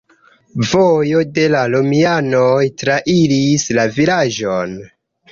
Vojo 0.67 1.19
de 1.33 1.43
la 1.55 1.59
romianoj 1.73 2.63
trairis 2.83 3.65
la 3.79 3.85
vilaĝon. 3.99 4.73